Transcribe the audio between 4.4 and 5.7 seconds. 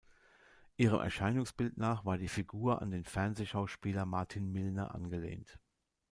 Milner angelehnt.